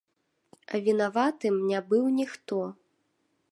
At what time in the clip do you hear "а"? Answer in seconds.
0.71-0.79